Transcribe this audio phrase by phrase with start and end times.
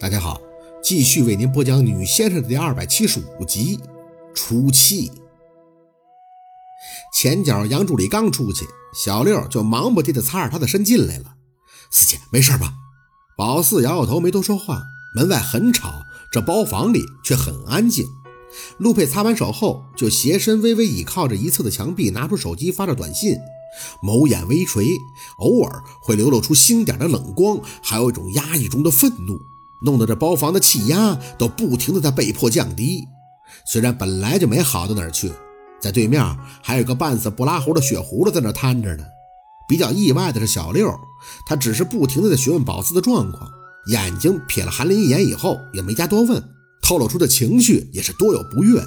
[0.00, 0.40] 大家好，
[0.82, 3.78] 继续为您播讲《女先生》的第二百七十五集。
[4.32, 5.12] 出气，
[7.12, 11.34] 前脚杨助理刚出去，小六就忙不迭地擦着他的身进来了。
[11.90, 12.72] 四姐，没事吧？
[13.36, 14.80] 宝四摇摇头，没多说话。
[15.14, 15.92] 门外很吵，
[16.32, 18.06] 这包房里却很安静。
[18.78, 23.36] 陆佩擦完手后，就斜身微微倚靠着一侧的墙壁，拿出手机发着短信，
[24.02, 24.96] 眸眼微垂，
[25.40, 29.38] 偶尔会流露出星点的冷光，还有一种压抑中的愤怒。
[29.82, 33.08] 弄得这包房的气压都不停的在被迫降低，
[33.64, 35.32] 虽然本来就没好到哪儿去，
[35.80, 36.22] 在对面
[36.62, 39.04] 还有个半死不拉活的血葫芦在那瘫着呢。
[39.68, 40.92] 比较意外的是小六，
[41.46, 43.48] 他只是不停的在询问宝四的状况，
[43.86, 46.42] 眼睛瞥了韩林一眼以后也没加多问，
[46.82, 48.82] 透露出的情绪也是多有不悦。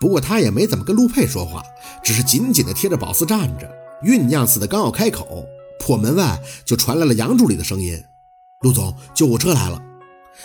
[0.00, 1.62] 不过他也没怎么跟陆佩说话，
[2.02, 3.68] 只是紧紧的贴着宝四站着，
[4.04, 5.44] 酝酿似的刚要开口，
[5.78, 8.00] 破门外就传来了杨助理的声音
[8.62, 9.82] ：“陆总，救护车来了。”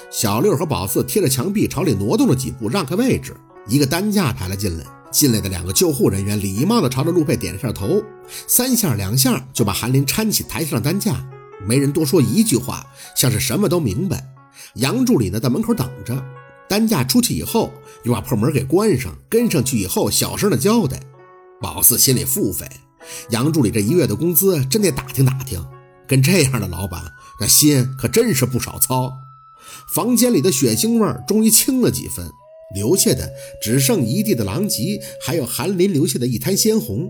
[0.09, 3.35] 小六和宝四贴着墙壁朝里挪动了几步，让开位置。
[3.67, 8.01] 一个担架抬了进来，进来的两个救护人员礼貌地朝着陆佩点了下头，
[8.47, 11.25] 三下两下就把韩林搀起，抬上担架。
[11.65, 14.25] 没人多说一句话，像是什么都明白。
[14.75, 16.23] 杨助理呢，在门口等着。
[16.69, 17.73] 担架出去以后，
[18.03, 20.99] 又把破门给关上，跟上去以后，小声的交代。
[21.59, 22.67] 宝四心里腹诽：
[23.29, 25.65] 杨助理这一月的工资真得打听打听，
[26.07, 27.01] 跟这样的老板，
[27.39, 29.11] 那心可真是不少操。
[29.93, 32.29] 房间里的血腥味终于轻了几分，
[32.75, 37.09] 留下的只剩一地的狼藉，还有韩林留下的一滩鲜红。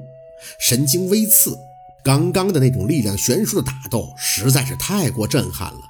[0.59, 1.57] 神经微刺，
[2.03, 5.81] 刚刚的那种力量悬殊的打斗实在是太过震撼了。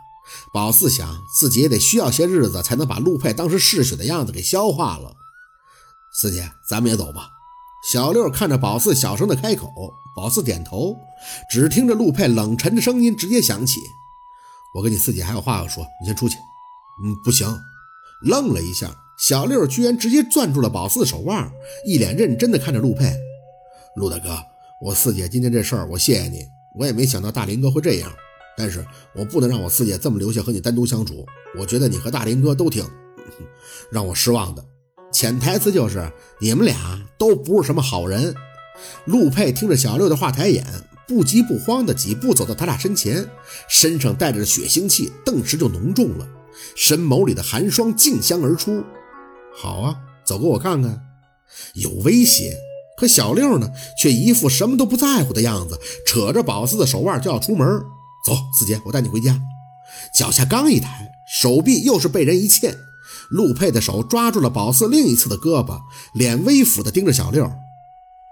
[0.54, 5.14] 宝四想自己也得需要些日子才能把陆佩当时嗜血的样子给消化了。
[6.14, 7.30] 四姐，咱们也走吧。
[7.92, 9.72] 小六看着宝四，小声的开口。
[10.16, 10.98] 宝四点头，
[11.52, 13.80] 只听着陆佩冷沉的声音直接响起
[14.74, 16.36] ：“我跟你四姐还有话要说，你先出去。”
[17.04, 17.48] 嗯，不行。
[18.24, 21.52] 愣了一下，小六居然直接攥住了宝四的手腕，
[21.86, 23.14] 一脸认真的看着陆佩。
[23.96, 24.38] 陆大哥，
[24.82, 26.40] 我四姐今天这事儿，我谢谢你。
[26.80, 28.12] 我也没想到大林哥会这样，
[28.56, 28.86] 但是
[29.16, 31.26] 我不能让我四姐这么留下和你单独相处。
[31.58, 32.84] 我觉得你和大林哥都挺
[33.92, 34.64] 让我失望的。
[35.12, 38.36] 潜台词就是你们俩都不是什么好人。
[39.06, 40.66] 陆佩听着小六的话，抬眼，
[41.08, 43.28] 不急不慌的几步走到他俩身前，
[43.68, 46.28] 身上带着血腥气，顿时就浓重了。
[46.76, 48.84] 深眸里的寒霜竞相而出。
[49.56, 51.02] 好啊，走，给我看看。
[51.74, 52.56] 有威胁，
[52.98, 57.68] 可小六呢，却一副什么都不在乎的样子，扯着宝四的手腕就要出门。
[58.26, 59.40] 走，四姐，我带你回家。
[60.14, 62.76] 脚下刚一抬，手臂又是被人一牵。
[63.30, 65.82] 陆佩的手抓住了宝四另一侧的胳膊，
[66.14, 67.50] 脸微俯的盯着小六。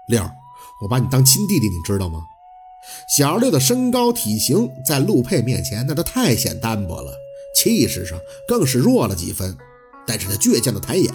[0.08, 0.22] 六，
[0.82, 2.20] 我把你当亲弟弟，你知道吗？
[3.08, 7.12] 小六的身高体型在陆佩面前，那都太显单薄了。
[7.56, 9.56] 气势上更是弱了几分，
[10.06, 11.10] 但是他倔强的抬眼。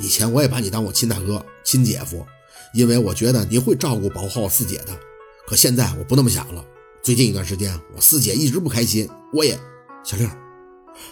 [0.00, 2.26] 以前我也把你当我亲大哥、亲姐夫，
[2.74, 4.98] 因为我觉得你会照顾保护好四姐的。
[5.46, 6.64] 可现在我不那么想了。
[7.00, 9.56] 最近一段时间，我四姐一直不开心，我也……
[10.02, 10.28] 小六，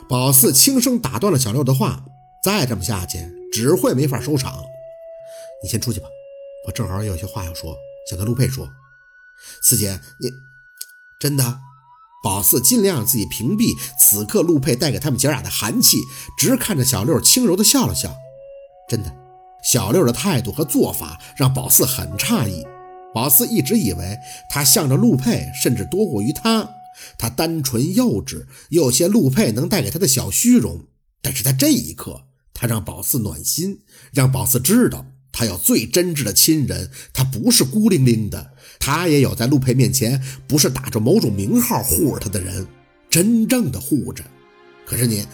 [0.09, 2.05] 宝四轻声打断了小六的话。
[2.43, 3.19] 再这么下去，
[3.53, 4.65] 只会没法收场。
[5.63, 6.07] 你先出去吧，
[6.67, 7.77] 我正好有些话要说，
[8.09, 8.69] 想跟陆佩说。
[9.63, 10.31] 四姐，你
[11.21, 11.61] 真的？
[12.29, 15.97] 宝四尽量让自己屏蔽此刻陆佩带给他们姐俩的寒气，
[16.37, 18.15] 直看着小六，轻柔的笑了笑。
[18.87, 19.11] 真的，
[19.65, 22.63] 小六的态度和做法让宝四很诧异。
[23.15, 24.15] 宝四一直以为
[24.51, 26.69] 他向着陆佩，甚至多过于他。
[27.17, 30.85] 他单纯幼稚，有些陆佩能带给他的小虚荣。
[31.23, 33.81] 但是在这一刻，他让宝四暖心，
[34.13, 35.07] 让宝四知道。
[35.39, 38.51] 他有最真挚的亲人，他不是孤零零的，
[38.81, 42.67] 他也有在陆佩面前不是打着某种名号护着他的人，
[43.09, 44.25] 真正的护着。
[44.85, 45.25] 可是你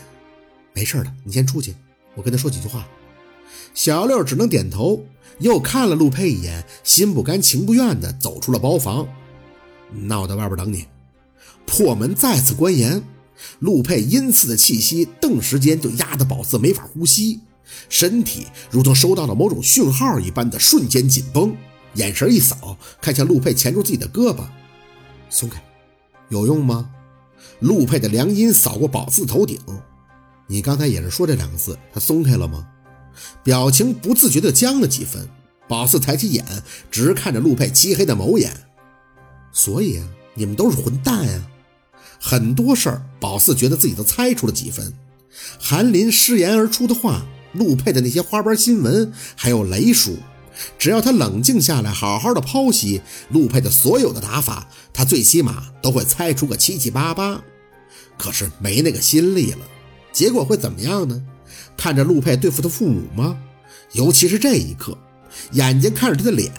[0.75, 1.75] 没事的，你先出去，
[2.15, 2.87] 我跟他说几句话。
[3.73, 5.03] 小六只能点头，
[5.39, 9.09] 又看了陆佩一眼，心不甘情不愿的走出了包房。
[9.91, 10.85] 那我在外边等你。
[11.65, 13.03] 破门再次关严，
[13.59, 17.41] 陆佩阴刺的气息顿时间就压得宝四没法呼吸。
[17.88, 21.56] 身体如同收到了某种讯号一般的瞬间紧绷，
[21.94, 24.44] 眼神一扫，看向陆佩钳住自己的胳膊，
[25.31, 25.62] 松开，
[26.28, 26.90] 有用吗？
[27.61, 29.58] 陆佩的凉音扫过宝四头顶，
[30.46, 32.66] 你刚才也是说这两个字，他松开了吗？
[33.43, 35.28] 表情不自觉地僵了几分。
[35.66, 36.44] 宝四抬起眼，
[36.90, 38.52] 直看着陆佩漆黑的眸眼，
[39.52, 41.50] 所以啊，你们都是混蛋啊！
[42.20, 44.93] 很多事儿，宝四觉得自己都猜出了几分。
[45.58, 47.25] 韩林失言而出的话。
[47.55, 50.17] 陆佩的那些花边新闻，还有雷叔，
[50.79, 57.43] 只要他冷静下来，好好的剖析陆佩的所有的打法，他最起码都会猜出个七七八八。
[58.19, 59.59] 可是没那个心力了。
[60.12, 61.21] 结果会怎么样呢？
[61.77, 63.37] 看着陆佩对付他父母吗？
[63.93, 64.97] 尤其是这一刻，
[65.53, 66.53] 眼睛看着他的脸，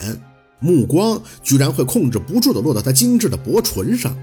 [0.58, 4.14] 目光居然会控制不住的落到他精致的薄唇上，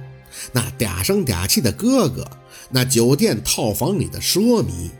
[0.52, 2.28] 那嗲声嗲气的哥哥，
[2.70, 4.92] 那酒店套房里的奢靡，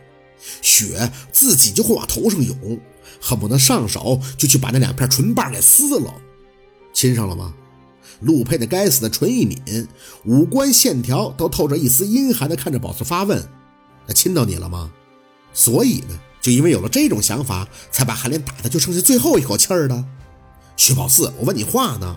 [0.62, 2.80] 血自己就会往头上涌，
[3.20, 6.12] 恨不得上手就去把那两片唇瓣给撕了。
[6.92, 7.54] 亲上了吗？
[8.20, 9.88] 陆佩那该死的唇一抿，
[10.24, 13.42] 五官线条都透着一丝阴寒的看着宝四发问。
[14.06, 14.90] 那亲到你了吗？
[15.52, 20.04] 所以呢，就因为有了这种想法，才把韩莲打的就剩下最后一口气儿的。
[20.76, 22.16] 薛宝四，我问你话呢。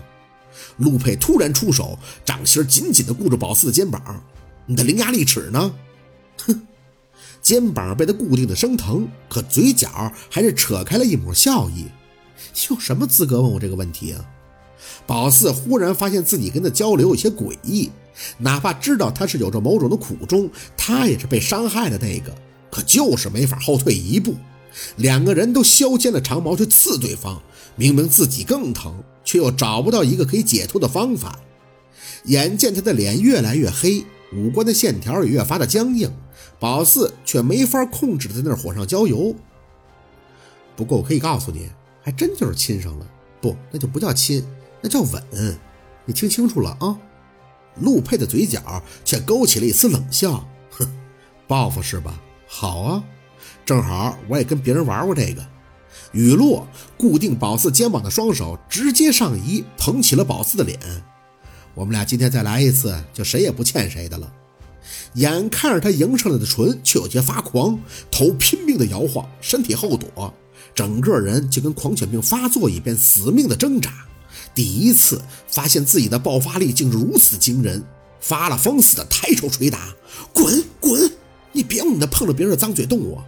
[0.78, 4.22] 陆佩突然出手，掌心紧紧地固住宝四的肩膀。
[4.66, 5.74] 你的伶牙俐齿呢？
[6.46, 6.66] 哼，
[7.40, 11.86] 肩膀被他固定的生疼，可嘴角还是扯开了一抹笑意。
[12.70, 14.24] 有什么资格问我这个问题啊？
[15.06, 17.90] 宝四忽然发现自己跟他交流有些诡异。
[18.38, 22.34] 哪怕知道他是有着某种的苦衷，他也是被伤害的那个，
[22.70, 24.34] 可就是没法后退一步。
[24.96, 27.40] 两个人都削尖了长矛去刺对方，
[27.76, 31.38] 明明自己更疼，却又找不到一个可以解脱的方法。
[32.24, 34.04] 眼见他的脸越来越黑，
[34.34, 36.12] 五官的线条也越发的僵硬，
[36.58, 39.34] 宝四却没法控制的在那火上浇油。
[40.76, 41.70] 不过我可以告诉你，
[42.02, 43.06] 还真就是亲上了，
[43.40, 44.44] 不，那就不叫亲，
[44.80, 45.22] 那叫吻。
[46.04, 46.98] 你听清楚了啊！
[47.80, 50.88] 陆佩的嘴角却勾起了一丝冷笑，哼，
[51.46, 52.20] 报复是吧？
[52.46, 53.04] 好啊，
[53.64, 55.46] 正好我也跟别人玩过这个。
[56.12, 56.66] 雨落
[56.96, 60.78] 固定宝四肩膀的双手直接上移，捧起了宝四的脸。
[61.74, 64.32] 我们俩今天再来一次，就谁也不欠谁的了。
[65.14, 67.78] 眼看着他迎上来的唇，却有些发狂，
[68.10, 70.32] 头拼命的摇晃，身体后躲，
[70.74, 73.90] 整个人就跟狂犬病发作一般，死命的挣扎。
[74.54, 77.84] 第一次发现自己的爆发力竟如此惊人，
[78.20, 79.94] 发了疯似的抬手捶打，
[80.32, 81.10] 滚滚！
[81.52, 83.24] 你别用你那碰了别人的脏嘴动我！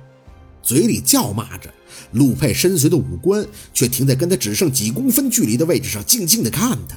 [0.62, 1.72] 嘴里叫骂着，
[2.12, 6.96] 陆佩深邃的五官却停在跟他只剩几公分距离的位置上，静静的看他，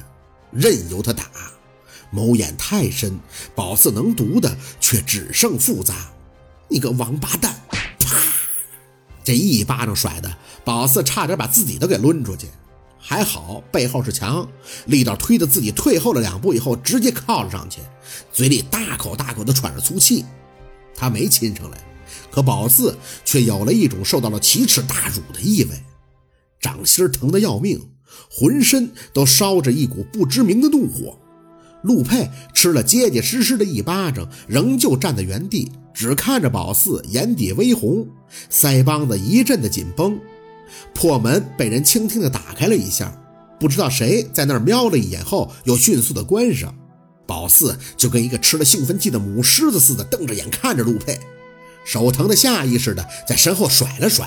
[0.52, 1.24] 任由他打。
[2.14, 3.18] 谋眼太深，
[3.56, 6.12] 宝四能读的却只剩复杂。
[6.68, 7.60] 你个王八蛋！
[7.98, 8.22] 啪！
[9.24, 12.46] 这一巴掌甩的，宝四差点把自己都给抡出去。
[12.98, 14.48] 还好背后是墙，
[14.86, 17.80] 力道推得自己退后了两步以后，直接靠了上去，
[18.32, 20.24] 嘴里大口大口的喘着粗气。
[20.94, 21.78] 他没亲上来，
[22.30, 25.82] 可宝四却有了一种受到了奇耻大辱的意味，
[26.60, 27.90] 掌心疼得要命，
[28.30, 31.18] 浑身都烧着一股不知名的怒火。
[31.84, 38.08] 陆佩吃了结结实实的一巴掌，仍旧站在原地，只看着宝四，眼底微红，
[38.50, 40.18] 腮帮子一阵的紧绷。
[40.94, 43.14] 破门被人轻轻地打开了一下，
[43.60, 46.74] 不知道谁在那儿瞄了一眼后，又迅速地关上。
[47.26, 51.20] 宝四就跟一个吃了兴奋剂的母狮子似的，瞪着眼看着陆佩，
[51.84, 54.26] 手疼的下意识的在身后甩了甩。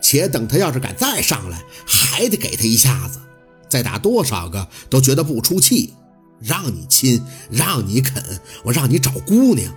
[0.00, 3.20] 且等他要是敢再上来，还得给他一下子，
[3.68, 5.94] 再打多少个都觉得不出气。
[6.40, 8.22] 让你亲，让你啃，
[8.64, 9.72] 我让你找姑娘。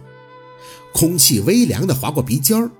[0.93, 2.71] 空气微凉的划过鼻尖儿，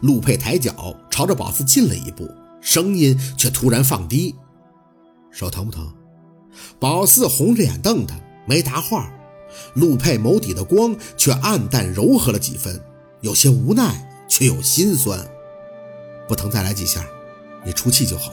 [0.00, 2.30] 陆佩抬脚朝着宝四近了一步。
[2.60, 4.36] 声音却突然放低，
[5.32, 5.92] 手疼不疼？
[6.78, 8.14] 宝四红着眼瞪他，
[8.46, 9.12] 没答话。
[9.74, 12.80] 陆佩眸底的光却暗淡柔和了几分，
[13.20, 15.28] 有些无奈，却有心酸。
[16.28, 17.04] 不疼，再来几下，
[17.64, 18.32] 你出气就好。